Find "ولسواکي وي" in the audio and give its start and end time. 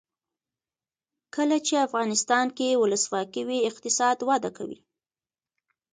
2.81-3.59